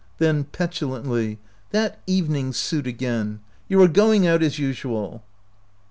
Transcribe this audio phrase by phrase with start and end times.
[0.17, 1.37] Then petulantly,"
[1.69, 3.39] That evening suit again!
[3.67, 5.21] You are going out, as usual."